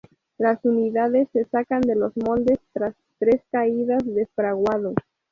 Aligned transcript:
Las 0.39 0.65
unidades 0.65 1.27
se 1.31 1.45
sacan 1.45 1.81
de 1.81 1.93
los 1.95 2.17
moldes 2.17 2.57
tras 2.73 2.95
tres 3.19 3.39
días 3.53 4.01
de 4.03 4.25
fraguado. 4.35 4.95